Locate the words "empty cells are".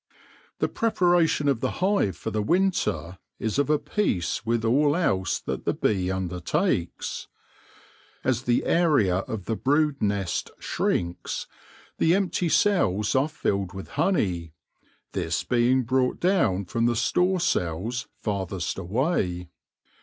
12.15-13.29